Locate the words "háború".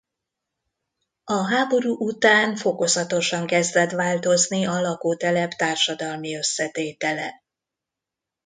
1.47-1.95